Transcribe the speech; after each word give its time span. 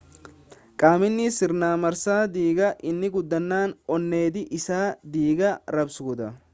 qaamni 0.83 1.27
sirna 1.35 1.69
marsaa 1.83 2.17
dhiigaa 2.37 2.71
inni 2.93 3.13
guddaan 3.19 3.77
onneedha 3.99 4.47
isa 4.61 4.83
dhiiga 5.17 5.57
raabsuudha 5.79 6.35